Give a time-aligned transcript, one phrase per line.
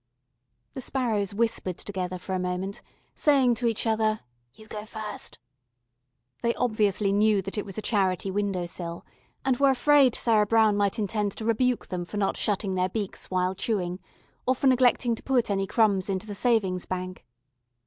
[0.73, 2.81] The sparrows whispered together for a moment,
[3.13, 5.37] saying to each other, "You go first."
[6.41, 9.05] They obviously knew that it was a charity window sill,
[9.45, 13.29] and were afraid Sarah Brown might intend to rebuke them for not shutting their beaks
[13.29, 13.99] while chewing,
[14.47, 17.23] or for neglecting to put any crumbs into the Savings Bank.